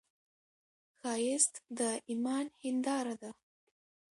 ښایست 0.99 1.53
د 1.77 1.81
ایمان 2.09 2.45
هنداره 2.63 3.15
ده 3.21 3.31